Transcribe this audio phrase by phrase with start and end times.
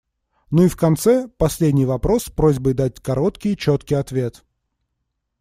[0.49, 4.43] Ну и в конце- последний вопрос с просьбой дать короткий и четкий ответ.